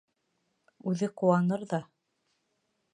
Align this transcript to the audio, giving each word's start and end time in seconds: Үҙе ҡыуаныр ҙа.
Үҙе 0.93 1.11
ҡыуаныр 1.21 1.67
ҙа. 1.75 1.83